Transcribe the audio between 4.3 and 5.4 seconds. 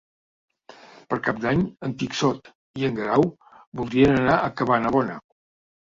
a Cabanabona.